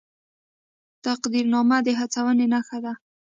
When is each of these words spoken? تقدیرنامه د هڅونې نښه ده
تقدیرنامه 1.05 1.77
د 1.85 1.87
هڅونې 1.99 2.45
نښه 2.53 2.77
ده 2.85 2.93